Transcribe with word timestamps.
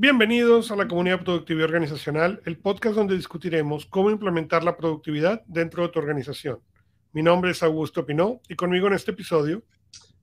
Bienvenidos 0.00 0.70
a 0.70 0.76
la 0.76 0.86
comunidad 0.86 1.24
Productividad 1.24 1.64
Organizacional, 1.64 2.40
el 2.44 2.56
podcast 2.56 2.94
donde 2.94 3.16
discutiremos 3.16 3.84
cómo 3.84 4.10
implementar 4.10 4.62
la 4.62 4.76
productividad 4.76 5.42
dentro 5.48 5.82
de 5.82 5.88
tu 5.88 5.98
organización. 5.98 6.60
Mi 7.12 7.20
nombre 7.20 7.50
es 7.50 7.64
Augusto 7.64 8.06
Pinó 8.06 8.40
y 8.48 8.54
conmigo 8.54 8.86
en 8.86 8.92
este 8.92 9.10
episodio 9.10 9.64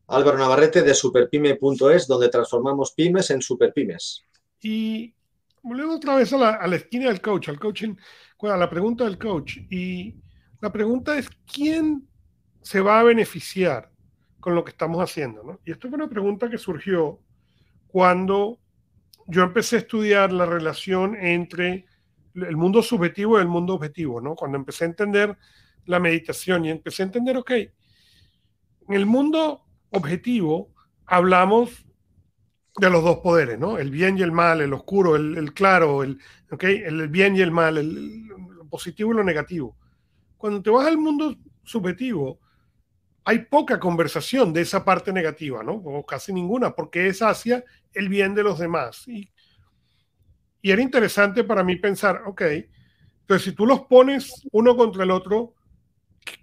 Álvaro 0.07 0.37
Navarrete 0.37 0.81
de 0.81 0.93
superpyme.es, 0.93 2.07
donde 2.07 2.29
transformamos 2.29 2.93
pymes 2.93 3.29
en 3.31 3.41
superpymes. 3.41 4.23
Y 4.61 5.13
volvemos 5.61 5.97
otra 5.97 6.15
vez 6.15 6.31
a 6.31 6.37
la, 6.37 6.75
esquina 6.77 7.07
del 7.09 7.19
coach, 7.19 7.49
al 7.49 7.59
coaching, 7.59 7.95
a 8.43 8.55
la 8.55 8.69
pregunta 8.69 9.03
del 9.03 9.17
coach. 9.17 9.57
Y 9.69 10.15
la 10.61 10.71
pregunta 10.71 11.17
es, 11.17 11.27
¿quién 11.53 12.07
se 12.61 12.79
va 12.79 13.01
a 13.01 13.03
beneficiar 13.03 13.91
con 14.39 14.55
lo 14.55 14.63
que 14.63 14.71
estamos 14.71 15.01
haciendo? 15.01 15.59
Y 15.65 15.71
esto 15.71 15.89
fue 15.89 15.97
una 15.97 16.07
pregunta 16.07 16.49
que 16.49 16.57
surgió 16.57 17.19
cuando 17.87 18.61
yo 19.27 19.43
empecé 19.43 19.77
a 19.77 19.79
estudiar 19.79 20.31
la 20.31 20.45
relación 20.45 21.15
entre 21.15 21.85
el 22.35 22.57
mundo 22.57 22.81
subjetivo 22.81 23.37
y 23.37 23.41
el 23.41 23.47
mundo 23.47 23.73
objetivo, 23.73 24.21
¿no? 24.21 24.35
Cuando 24.35 24.57
empecé 24.57 24.83
a 24.83 24.87
entender 24.87 25.37
la 25.85 25.99
meditación 25.99 26.65
y 26.65 26.69
empecé 26.69 27.03
a 27.03 27.05
entender, 27.05 27.37
ok, 27.37 27.51
en 27.51 27.73
el 28.89 29.05
mundo 29.05 29.65
objetivo 29.91 30.73
hablamos 31.05 31.85
de 32.77 32.89
los 32.89 33.03
dos 33.03 33.19
poderes, 33.19 33.57
¿no? 33.57 33.77
El 33.77 33.89
bien 33.89 34.17
y 34.17 34.21
el 34.21 34.31
mal, 34.31 34.61
el 34.61 34.73
oscuro, 34.73 35.15
el, 35.15 35.53
claro, 35.53 36.03
el, 36.03 36.19
okay, 36.51 36.81
el, 36.83 37.07
bien 37.07 37.35
y 37.35 37.41
el 37.41 37.51
mal, 37.51 37.77
el, 37.77 38.29
positivo 38.69 39.13
y 39.13 39.15
lo 39.15 39.23
negativo. 39.23 39.77
Cuando 40.37 40.61
te 40.61 40.69
vas 40.69 40.87
al 40.87 40.97
mundo 40.97 41.35
subjetivo, 41.63 42.39
hay 43.27 43.39
poca 43.39 43.79
conversación 43.79 44.53
de 44.53 44.61
esa 44.61 44.85
parte 44.85 45.11
negativa, 45.11 45.63
¿no? 45.63 45.73
O 45.73 46.05
casi 46.05 46.31
ninguna, 46.31 46.75
porque 46.75 47.07
es 47.07 47.23
hacia 47.23 47.65
el 47.93 48.07
bien 48.07 48.35
de 48.35 48.43
los 48.43 48.59
demás. 48.59 49.07
Y, 49.07 49.31
era 50.61 50.81
interesante 50.81 51.43
para 51.43 51.63
mí 51.63 51.75
pensar, 51.75 52.23
ok, 52.25 52.41
entonces 53.21 53.43
si 53.43 53.51
tú 53.51 53.67
los 53.67 53.81
pones 53.81 54.47
uno 54.51 54.75
contra 54.75 55.03
el 55.03 55.11
otro, 55.11 55.53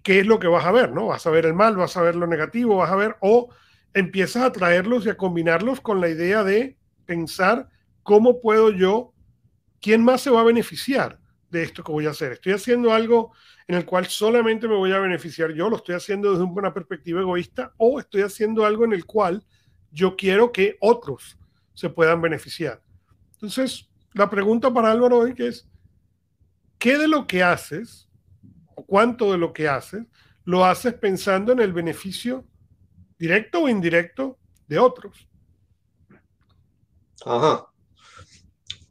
¿qué 0.05 0.21
es 0.21 0.27
lo 0.27 0.39
que 0.39 0.47
vas 0.47 0.65
a 0.65 0.71
ver, 0.71 0.93
no? 0.93 1.07
Vas 1.07 1.27
a 1.27 1.31
ver 1.31 1.47
el 1.47 1.55
mal, 1.55 1.77
vas 1.77 1.97
a 1.97 2.03
ver 2.03 2.15
lo 2.15 2.29
negativo, 2.29 2.77
vas 2.77 2.91
a 2.91 2.97
ver, 2.97 3.17
o 3.21 3.49
empiezas 3.95 4.45
a 4.45 4.53
traerlos 4.53 5.07
y 5.07 5.11
a 5.11 5.17
combinarlos 5.17 5.81
con 5.81 6.01
la 6.01 6.09
idea 6.09 6.45
de 6.45 6.79
pensar 7.05 7.69
cómo 8.05 8.41
puedo 8.41 8.71
yo, 8.71 9.13
quién 9.81 10.05
más 10.05 10.21
se 10.21 10.31
va 10.31 10.43
a 10.43 10.45
beneficiar 10.45 11.19
de 11.53 11.63
esto 11.63 11.85
que 11.85 11.93
voy 11.93 12.07
a 12.07 12.11
hacer. 12.11 12.33
Estoy 12.33 12.55
haciendo 12.55 12.93
algo 12.93 13.33
en 13.69 13.77
el 13.77 13.85
cual 13.85 14.07
solamente 14.07 14.67
me 14.67 14.75
voy 14.75 14.91
a 14.91 14.99
beneficiar 14.99 15.53
yo, 15.53 15.69
lo 15.69 15.77
estoy 15.77 15.95
haciendo 15.95 16.33
desde 16.33 16.45
una 16.45 16.75
perspectiva 16.75 17.21
egoísta, 17.21 17.73
o 17.77 18.01
estoy 18.01 18.23
haciendo 18.23 18.65
algo 18.65 18.85
en 18.85 18.95
el 18.95 19.05
cual 19.05 19.45
yo 19.91 20.17
quiero 20.17 20.51
que 20.51 20.77
otros 20.81 21.39
se 21.75 21.91
puedan 21.91 22.21
beneficiar. 22.21 22.83
Entonces, 23.35 23.89
la 24.15 24.29
pregunta 24.29 24.73
para 24.73 24.91
Álvaro 24.91 25.19
hoy 25.19 25.35
es, 25.37 25.69
¿qué 26.79 26.99
de 26.99 27.07
lo 27.07 27.27
que 27.27 27.43
haces, 27.43 28.09
o 28.75 28.85
cuánto 28.85 29.31
de 29.31 29.39
lo 29.39 29.53
que 29.53 29.69
haces, 29.69 30.05
lo 30.45 30.65
haces 30.65 30.95
pensando 30.95 31.53
en 31.53 31.61
el 31.61 31.73
beneficio 31.73 32.47
directo 33.19 33.63
o 33.63 33.69
indirecto 33.69 34.39
de 34.67 34.79
otros? 34.79 35.29
Ajá. 37.25 37.67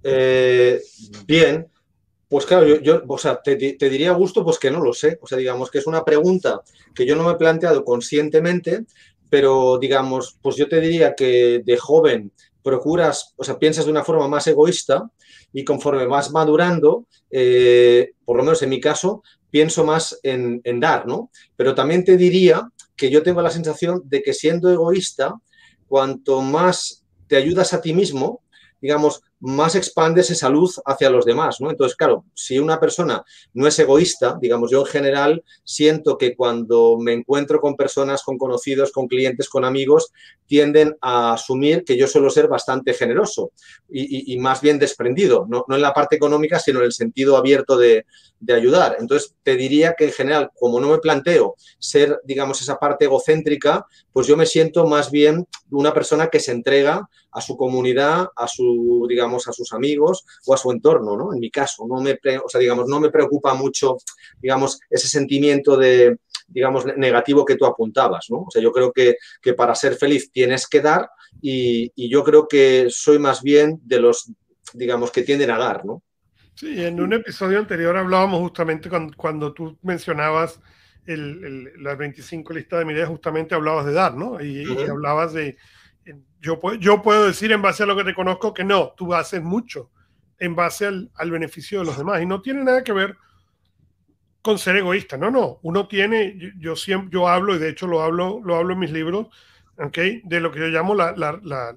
Eh, 0.04 0.80
bien, 1.26 1.68
pues 2.32 2.46
claro, 2.46 2.80
yo, 2.80 3.04
o 3.10 3.18
sea, 3.18 3.42
te, 3.42 3.58
diría 3.58 4.14
gusto, 4.14 4.46
pues 4.46 4.58
que 4.58 4.72
no 4.72 4.82
lo 4.82 4.94
sé. 4.94 5.20
O 5.22 5.28
sea, 5.28 5.38
digamos 5.38 5.70
que 5.70 5.80
es 5.80 5.86
una 5.86 6.06
pregunta 6.06 6.62
que 6.96 7.06
yo 7.06 7.18
no 7.18 7.26
me 7.26 7.34
he 7.34 7.36
planteado 7.36 7.84
conscientemente, 7.84 8.86
pero 9.30 9.78
digamos, 9.78 10.38
pues 10.42 10.56
yo 10.56 10.70
te 10.70 10.80
diría 10.80 11.14
que 11.14 11.62
de 11.66 11.76
joven 11.76 12.32
procuras, 12.64 13.34
o 13.36 13.44
sea, 13.44 13.60
piensas 13.60 13.84
de 13.84 13.92
una 13.92 14.06
forma 14.06 14.30
más 14.30 14.48
egoísta 14.48 15.12
y 15.52 15.66
conforme 15.66 16.06
vas 16.06 16.32
madurando, 16.32 17.06
eh, 17.30 18.12
por 18.24 18.38
lo 18.38 18.44
menos 18.44 18.62
en 18.62 18.70
mi 18.70 18.80
caso, 18.80 19.24
pienso 19.50 19.84
más 19.84 20.18
en, 20.24 20.62
en, 20.64 20.80
dar, 20.80 21.06
¿no? 21.08 21.32
Pero 21.58 21.76
también 21.76 22.06
te 22.06 22.16
diría 22.16 22.66
que 22.96 23.10
yo 23.10 23.24
tengo 23.24 23.42
la 23.42 23.52
sensación 23.52 24.04
de 24.06 24.24
que 24.24 24.34
siendo 24.34 24.72
egoísta, 24.72 25.36
cuanto 25.86 26.42
más 26.42 27.04
te 27.28 27.36
ayudas 27.36 27.74
a 27.74 27.82
ti 27.82 27.94
mismo, 27.94 28.42
digamos, 28.80 29.22
más 29.42 29.76
expande 29.76 30.22
esa 30.22 30.50
luz 30.50 30.80
hacia 30.86 31.10
los 31.10 31.26
demás, 31.26 31.60
¿no? 31.60 31.72
Entonces, 31.72 31.98
claro, 31.98 32.26
si 32.34 32.60
una 32.60 32.80
persona 32.80 33.24
no 33.54 33.68
es 33.68 33.78
egoísta, 33.80 34.38
digamos, 34.40 34.70
yo 34.72 34.82
en 34.82 34.86
general 34.86 35.44
siento 35.64 36.18
que 36.18 36.36
cuando 36.36 36.98
me 37.00 37.14
encuentro 37.14 37.60
con 37.60 37.76
personas, 37.76 38.22
con 38.24 38.38
conocidos, 38.38 38.92
con 38.92 39.08
clientes, 39.08 39.50
con 39.50 39.66
amigos, 39.66 40.12
tienden 40.46 40.96
a 41.02 41.34
asumir 41.34 41.84
que 41.84 41.98
yo 41.98 42.08
suelo 42.08 42.30
ser 42.30 42.48
bastante 42.48 42.94
generoso 42.94 43.52
y, 43.90 44.38
más 44.38 44.62
bien 44.62 44.78
desprendido, 44.78 45.48
no, 45.50 45.66
en 45.68 45.82
la 45.82 45.94
parte 45.94 46.16
económica, 46.16 46.60
sino 46.60 46.80
en 46.80 46.86
el 46.86 46.92
sentido 46.92 47.36
abierto 47.36 47.78
de, 47.78 48.06
de 48.40 48.54
ayudar. 48.54 48.98
Entonces, 49.00 49.34
te 49.44 49.56
diría 49.56 49.96
que 49.98 50.06
en 50.06 50.12
general, 50.12 50.52
como 50.60 50.80
no 50.80 50.90
me 50.90 50.98
planteo 51.00 51.56
ser, 51.80 52.20
digamos, 52.26 52.62
esa 52.62 52.78
parte 52.78 53.06
egocéntrica, 53.06 53.86
pues 54.12 54.28
yo 54.28 54.38
me 54.38 54.46
siento 54.46 54.86
más 54.86 55.10
bien 55.10 55.48
una 55.70 55.94
persona 55.94 56.28
que 56.28 56.40
se 56.40 56.52
entrega 56.52 57.08
a 57.32 57.42
su 57.42 57.56
comunidad, 57.56 58.28
a 58.36 58.48
su, 58.48 59.06
digamos, 59.08 59.31
a 59.48 59.54
sus 59.54 59.74
amigos 59.74 60.26
o 60.46 60.54
a 60.54 60.58
su 60.58 60.72
entorno, 60.72 61.18
¿no? 61.18 61.34
En 61.34 61.40
mi 61.40 61.50
caso, 61.50 61.86
no 61.88 62.02
me, 62.02 62.20
o 62.44 62.50
sea, 62.50 62.60
digamos, 62.60 62.88
no 62.88 63.00
me 63.00 63.10
preocupa 63.10 63.54
mucho, 63.54 63.98
digamos, 64.42 64.80
ese 64.90 65.08
sentimiento 65.08 65.78
de, 65.78 66.18
digamos, 66.48 66.86
negativo 66.98 67.46
que 67.46 67.56
tú 67.56 67.66
apuntabas, 67.66 68.26
¿no? 68.30 68.40
O 68.40 68.52
sea, 68.52 68.62
yo 68.62 68.72
creo 68.72 68.92
que, 68.92 69.16
que 69.42 69.54
para 69.54 69.76
ser 69.76 69.96
feliz 69.96 70.32
tienes 70.32 70.68
que 70.68 70.82
dar 70.82 71.10
y, 71.42 71.92
y, 71.96 72.10
yo 72.10 72.24
creo 72.24 72.48
que 72.48 72.88
soy 72.90 73.20
más 73.20 73.42
bien 73.42 73.80
de 73.84 74.00
los, 74.00 74.32
digamos, 74.74 75.12
que 75.12 75.24
tienden 75.24 75.52
a 75.52 75.58
dar, 75.58 75.86
¿no? 75.86 76.04
Sí, 76.56 76.84
en 76.84 77.02
un 77.02 77.14
episodio 77.14 77.60
anterior 77.60 77.96
hablábamos 77.98 78.42
justamente 78.42 78.90
cuando, 78.90 79.16
cuando 79.16 79.54
tú 79.54 79.78
mencionabas 79.82 80.60
el, 81.06 81.44
el, 81.44 81.84
las 81.84 81.98
25 81.98 82.54
listas 82.54 82.80
de 82.80 82.86
medidas, 82.86 83.10
justamente 83.10 83.56
hablabas 83.56 83.86
de 83.86 83.94
dar, 83.94 84.16
¿no? 84.16 84.42
Y, 84.44 84.64
y 84.64 84.90
hablabas 84.90 85.34
de, 85.34 85.58
yo, 86.42 86.60
yo 86.80 87.02
puedo 87.02 87.28
decir 87.28 87.52
en 87.52 87.62
base 87.62 87.84
a 87.84 87.86
lo 87.86 87.96
que 87.96 88.04
te 88.04 88.14
conozco 88.14 88.54
que 88.54 88.64
no, 88.64 88.94
tú 88.96 89.14
haces 89.14 89.42
mucho 89.42 89.90
en 90.40 90.56
base 90.56 90.88
al, 90.88 91.12
al, 91.16 91.32
beneficio 91.32 91.80
de 91.80 91.86
los 91.86 91.98
demás 91.98 92.22
y 92.22 92.26
no 92.26 92.42
tiene 92.42 92.64
nada 92.64 92.84
que 92.84 92.94
ver 92.94 93.16
con 94.42 94.58
ser 94.58 94.76
egoísta, 94.76 95.18
no, 95.18 95.30
no, 95.30 95.60
uno 95.62 95.88
tiene, 95.88 96.36
yo, 96.38 96.50
yo 96.58 96.76
siempre, 96.76 97.10
yo 97.12 97.28
hablo 97.28 97.56
y 97.56 97.60
de 97.60 97.70
hecho 97.70 97.86
lo 97.86 98.02
hablo, 98.02 98.42
lo 98.44 98.56
hablo 98.56 98.74
en 98.74 98.80
mis 98.80 98.92
libros, 98.92 99.28
¿okay? 99.78 100.22
de 100.24 100.40
lo 100.40 100.52
que 100.52 100.60
yo 100.60 100.68
llamo 100.68 100.96
la, 100.96 101.12
la, 101.16 101.40
la, 101.44 101.76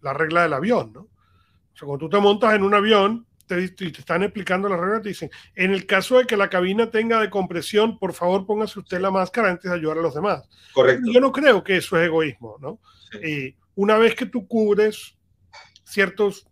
la 0.00 0.12
regla 0.12 0.42
del 0.42 0.54
avión, 0.54 0.92
¿no? 0.92 1.00
O 1.00 1.76
sea, 1.76 1.86
cuando 1.86 2.06
tú 2.06 2.10
te 2.10 2.20
montas 2.20 2.54
en 2.54 2.62
un 2.62 2.74
avión, 2.74 3.26
te, 3.56 3.90
te, 3.90 4.00
están 4.00 4.22
explicando 4.22 4.68
las 4.68 4.80
reglas, 4.80 5.02
te 5.02 5.08
dicen, 5.10 5.30
en 5.54 5.72
el 5.72 5.86
caso 5.86 6.18
de 6.18 6.26
que 6.26 6.36
la 6.36 6.48
cabina 6.48 6.90
tenga 6.90 7.20
de 7.20 7.30
compresión, 7.30 7.98
por 7.98 8.12
favor 8.12 8.46
póngase 8.46 8.78
usted 8.78 9.00
la 9.00 9.10
máscara 9.10 9.50
antes 9.50 9.70
de 9.70 9.76
ayudar 9.76 9.98
a 9.98 10.02
los 10.02 10.14
demás. 10.14 10.48
Correcto. 10.72 11.10
Yo 11.12 11.20
no 11.20 11.32
creo 11.32 11.62
que 11.62 11.76
eso 11.76 11.98
es 11.98 12.06
egoísmo, 12.06 12.56
¿no? 12.60 12.80
Y 13.22 13.54
una 13.74 13.98
vez 13.98 14.14
que 14.14 14.26
tú 14.26 14.46
cubres 14.46 15.16
ciertos, 15.84 16.46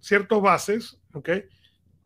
ciertos 0.00 0.40
bases, 0.40 0.98
¿ok? 1.12 1.30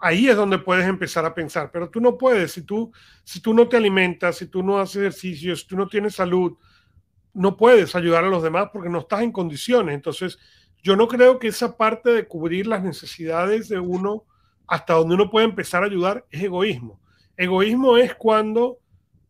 Ahí 0.00 0.28
es 0.28 0.37
donde 0.37 0.58
puedes 0.58 0.87
empezar 0.87 1.25
a 1.25 1.34
pensar, 1.34 1.70
pero 1.72 1.91
tú 1.91 2.00
no 2.00 2.16
puedes, 2.16 2.53
si 2.53 2.62
tú, 2.62 2.92
si 3.25 3.41
tú 3.41 3.53
no 3.53 3.69
te 3.69 3.76
alimentas, 3.76 4.37
si 4.37 4.47
tú 4.47 4.62
no 4.62 4.78
haces 4.78 4.97
ejercicio, 4.97 5.56
si 5.56 5.66
tú 5.66 5.76
no 5.76 5.88
tienes 5.88 6.14
salud, 6.14 6.56
no 7.34 7.56
puedes 7.56 7.94
ayudar 7.94 8.25
a 8.25 8.28
los 8.28 8.42
demás 8.42 8.69
porque 8.72 8.88
no 8.88 9.00
estás 9.00 9.22
en 9.22 9.32
condiciones. 9.32 9.94
Entonces, 9.94 10.38
yo 10.82 10.97
no 10.97 11.08
creo 11.08 11.38
que 11.38 11.48
esa 11.48 11.76
parte 11.76 12.10
de 12.10 12.26
cubrir 12.26 12.66
las 12.66 12.82
necesidades 12.82 13.69
de 13.69 13.81
uno 13.81 14.25
hasta 14.69 14.95
donde 14.95 15.15
uno 15.15 15.31
puede 15.31 15.47
empezar 15.47 15.83
a 15.83 15.87
ayudar 15.87 16.27
es 16.31 16.43
egoísmo. 16.43 17.01
Egoísmo 17.37 17.97
es 17.97 18.15
cuando, 18.15 18.79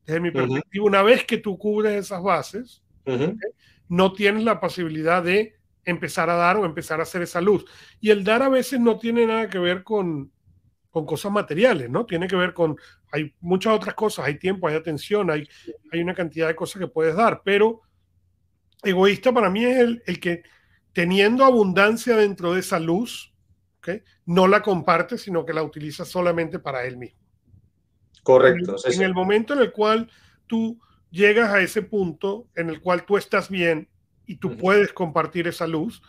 desde 0.04 0.21
mi 0.21 0.31
perspectiva, 0.31 0.84
una 0.84 1.03
vez 1.03 1.25
que 1.25 1.38
tú 1.38 1.56
cubres 1.56 1.94
esas 1.94 2.22
bases, 2.22 2.82
uh 3.06 3.12
-huh. 3.12 3.25
¿okay? 3.34 3.50
no 3.88 4.12
tienes 4.12 4.44
la 4.44 4.60
posibilidad 4.60 5.22
de 5.22 5.56
empezar 5.84 6.28
a 6.28 6.34
dar 6.34 6.56
o 6.56 6.66
empezar 6.66 7.00
a 7.00 7.04
hacer 7.04 7.22
esa 7.22 7.41
luz. 7.41 7.65
Y 8.00 8.11
el 8.11 8.25
dar 8.25 8.43
a 8.43 8.49
veces 8.49 8.81
no 8.81 8.99
tiene 8.99 9.25
nada 9.26 9.49
que 9.49 9.58
ver 9.58 9.82
con, 9.82 10.31
con 10.90 11.06
cosas 11.06 11.32
materiales, 11.32 11.88
¿no? 11.88 12.05
Tiene 12.05 12.29
que 12.29 12.37
ver 12.37 12.52
con, 12.52 12.76
hay 13.11 13.34
muchas 13.41 13.73
otras 13.73 13.94
cosas, 13.94 14.26
hay 14.26 14.38
tiempo, 14.38 14.69
hay 14.69 14.75
atención, 14.75 15.31
hay, 15.31 15.49
hay 15.93 16.00
una 16.00 16.14
cantidad 16.14 16.49
de 16.49 16.56
cosas 16.56 16.81
que 16.81 16.88
puedes 16.88 17.14
dar, 17.14 17.43
pero 17.44 17.81
egoísta 18.82 19.32
para 19.32 19.49
mí 19.49 19.64
es 19.64 19.79
el, 19.79 20.02
el 20.06 20.20
que 20.20 20.43
teniendo 20.93 21.44
abundancia 21.44 22.17
dentro 22.17 22.52
de 22.52 22.61
esa 22.61 22.79
luz, 22.79 23.32
¿okay? 23.78 24.02
no 24.26 24.46
la 24.46 24.62
comparte, 24.62 25.19
sino 25.19 25.44
que 25.44 25.52
la 25.52 25.62
utiliza 25.62 26.04
solamente 26.04 26.58
para 26.58 26.84
él 26.84 26.96
mismo. 26.96 27.19
Correcto. 28.22 28.76
En, 28.84 28.94
en 28.94 29.02
el 29.02 29.14
momento 29.14 29.54
en 29.54 29.60
el 29.60 29.72
cual 29.72 30.10
tú 30.46 30.78
llegas 31.10 31.50
a 31.50 31.60
ese 31.60 31.82
punto 31.82 32.46
en 32.54 32.69
el 32.69 32.80
cual 32.80 33.04
tú 33.04 33.16
estás 33.16 33.48
bien 33.48 33.88
y 34.26 34.36
tú 34.36 34.56
puedes 34.56 34.92
compartir 34.92 35.48
esa 35.48 35.66
luz, 35.66 36.02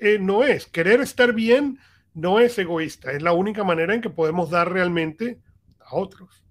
eh, 0.00 0.18
no 0.20 0.44
es. 0.44 0.66
Querer 0.66 1.00
estar 1.00 1.32
bien 1.32 1.78
no 2.14 2.40
es 2.40 2.58
egoísta, 2.58 3.12
es 3.12 3.22
la 3.22 3.32
única 3.32 3.64
manera 3.64 3.94
en 3.94 4.02
que 4.02 4.10
podemos 4.10 4.50
dar 4.50 4.70
realmente 4.70 5.38
a 5.80 5.96
otros. 5.96 6.42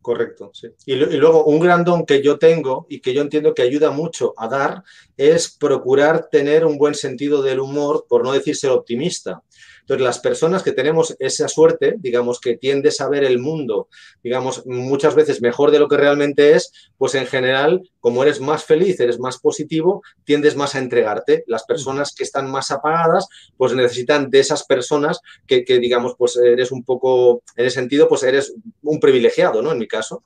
Correcto, 0.00 0.50
sí. 0.52 0.68
Y, 0.84 0.96
luego 0.96 1.46
un 1.46 1.58
gran 1.60 1.82
don 1.82 2.04
que 2.04 2.22
yo 2.22 2.38
tengo 2.38 2.86
y 2.90 3.00
que 3.00 3.14
yo 3.14 3.22
entiendo 3.22 3.54
que 3.54 3.62
ayuda 3.62 3.90
mucho 3.90 4.34
a 4.36 4.48
dar 4.48 4.84
es 5.16 5.56
procurar 5.56 6.28
tener 6.30 6.66
un 6.66 6.76
buen 6.76 6.94
sentido 6.94 7.40
del 7.40 7.58
humor, 7.58 8.04
por 8.06 8.22
no 8.22 8.32
decir 8.32 8.54
ser 8.54 8.70
optimista. 8.70 9.42
Entonces, 9.80 10.04
las 10.04 10.18
personas 10.18 10.62
que 10.62 10.72
tenemos 10.72 11.14
esa 11.18 11.46
suerte, 11.46 11.96
digamos, 11.98 12.40
que 12.40 12.56
tiendes 12.56 13.00
a 13.00 13.08
ver 13.08 13.22
el 13.22 13.38
mundo, 13.38 13.88
digamos, 14.22 14.64
muchas 14.66 15.14
veces 15.14 15.42
mejor 15.42 15.70
de 15.70 15.78
lo 15.78 15.88
que 15.88 15.98
realmente 15.98 16.52
es, 16.52 16.72
pues 16.96 17.14
en 17.14 17.26
general, 17.26 17.82
como 18.00 18.22
eres 18.22 18.40
más 18.40 18.64
feliz, 18.64 18.98
eres 19.00 19.18
más 19.18 19.38
positivo, 19.38 20.02
tiendes 20.24 20.56
más 20.56 20.74
a 20.74 20.78
entregarte. 20.78 21.44
Las 21.46 21.64
personas 21.64 22.14
que 22.14 22.24
están 22.24 22.50
más 22.50 22.70
apagadas, 22.70 23.28
pues 23.56 23.74
necesitan 23.74 24.30
de 24.30 24.40
esas 24.40 24.64
personas 24.64 25.20
que, 25.46 25.64
digamos, 25.66 26.14
pues 26.16 26.36
eres 26.36 26.72
un 26.72 26.82
poco, 26.82 27.42
en 27.56 27.66
ese 27.66 27.74
sentido, 27.74 28.08
pues 28.08 28.22
eres 28.22 28.54
un 28.82 29.00
privilegiado, 29.00 29.60
¿no? 29.60 29.72
En 29.72 29.78
mi 29.78 29.86
caso. 29.86 30.22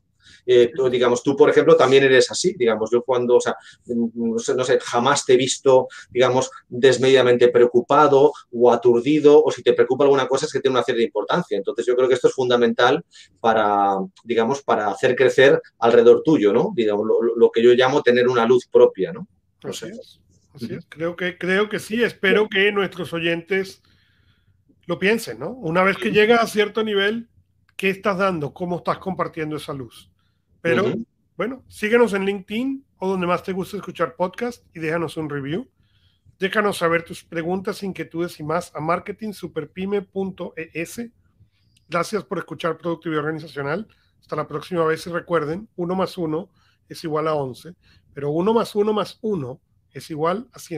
Eh, 0.50 0.72
digamos, 0.90 1.22
tú, 1.22 1.36
por 1.36 1.50
ejemplo, 1.50 1.76
también 1.76 2.04
eres 2.04 2.30
así, 2.30 2.54
digamos, 2.54 2.90
yo 2.90 3.02
cuando, 3.02 3.36
o 3.36 3.40
sea, 3.40 3.54
no 3.84 4.64
sé, 4.64 4.78
jamás 4.80 5.26
te 5.26 5.34
he 5.34 5.36
visto, 5.36 5.88
digamos, 6.08 6.50
desmedidamente 6.66 7.48
preocupado 7.48 8.32
o 8.50 8.72
aturdido, 8.72 9.44
o 9.44 9.50
si 9.50 9.62
te 9.62 9.74
preocupa 9.74 10.04
alguna 10.04 10.26
cosa 10.26 10.46
es 10.46 10.52
que 10.52 10.60
tiene 10.60 10.78
una 10.78 10.84
cierta 10.84 11.02
importancia. 11.02 11.58
Entonces, 11.58 11.84
yo 11.84 11.94
creo 11.94 12.08
que 12.08 12.14
esto 12.14 12.28
es 12.28 12.34
fundamental 12.34 13.04
para, 13.40 13.98
digamos, 14.24 14.62
para 14.62 14.88
hacer 14.90 15.14
crecer 15.14 15.60
alrededor 15.80 16.22
tuyo, 16.24 16.50
¿no? 16.50 16.72
Digamos, 16.74 17.06
lo, 17.36 17.50
que 17.50 17.62
yo 17.62 17.74
llamo 17.74 18.02
tener 18.02 18.26
una 18.26 18.46
luz 18.46 18.66
propia, 18.72 19.12
¿no? 19.12 19.28
así 19.64 19.88
es. 19.88 20.18
Así 20.54 20.72
es. 20.72 20.86
Creo 20.88 21.14
que, 21.14 21.36
creo 21.36 21.68
que 21.68 21.78
sí. 21.78 22.02
Espero 22.02 22.48
que 22.48 22.72
nuestros 22.72 23.12
oyentes 23.12 23.82
lo 24.86 24.98
piensen, 24.98 25.40
¿no? 25.40 25.50
Una 25.50 25.82
vez 25.82 25.98
que 25.98 26.10
llegas 26.10 26.42
a 26.42 26.46
cierto 26.46 26.82
nivel, 26.82 27.28
¿qué 27.76 27.90
estás 27.90 28.16
dando? 28.16 28.54
¿Cómo 28.54 28.78
estás 28.78 28.96
compartiendo 28.96 29.56
esa 29.56 29.74
luz? 29.74 30.10
Pero 30.60 30.94
bueno, 31.36 31.64
síguenos 31.68 32.14
en 32.14 32.24
LinkedIn 32.24 32.84
o 32.98 33.08
donde 33.08 33.26
más 33.26 33.42
te 33.42 33.52
guste 33.52 33.76
escuchar 33.76 34.14
podcast 34.16 34.64
y 34.74 34.80
déjanos 34.80 35.16
un 35.16 35.30
review. 35.30 35.68
Déjanos 36.38 36.78
saber 36.78 37.04
tus 37.04 37.24
preguntas, 37.24 37.82
inquietudes 37.82 38.38
y 38.38 38.44
más 38.44 38.72
a 38.74 38.80
marketingsuperpyme.es. 38.80 41.10
Gracias 41.88 42.24
por 42.24 42.38
escuchar 42.38 42.78
Productividad 42.78 43.24
Organizacional. 43.24 43.88
Hasta 44.20 44.36
la 44.36 44.46
próxima 44.46 44.84
vez 44.84 45.04
y 45.06 45.10
recuerden, 45.10 45.68
1 45.76 45.94
más 45.94 46.18
1 46.18 46.50
es 46.88 47.04
igual 47.04 47.28
a 47.28 47.34
11, 47.34 47.74
pero 48.14 48.30
1 48.30 48.54
más 48.54 48.74
1 48.74 48.92
más 48.92 49.18
1 49.20 49.60
es 49.92 50.10
igual 50.10 50.48
a 50.52 50.58
100. 50.58 50.76